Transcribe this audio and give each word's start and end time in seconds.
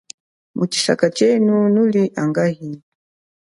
Mutshisaka 0.57 1.05
tshenu 1.15 1.55
nuli 1.73 2.03
angahi. 2.21 2.71